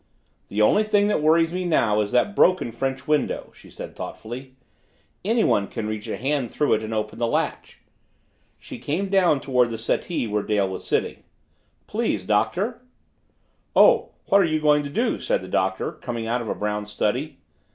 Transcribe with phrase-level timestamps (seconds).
[0.47, 4.55] "The only thing that worries me now is that broken French window," she said thoughtfully.
[5.23, 7.79] "Anyone can reach a hand through it and open the latch."
[8.57, 11.21] She came down toward the settee where Dale was sitting.
[11.85, 12.81] "Please, Doctor!"
[13.75, 16.87] "Oh what are you going to do?" said the Doctor, coming out of a brown
[16.87, 17.37] study.